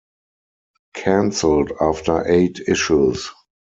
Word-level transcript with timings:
Canceled 0.95 1.73
after 1.79 2.27
eight 2.27 2.59
issues. 2.67 3.29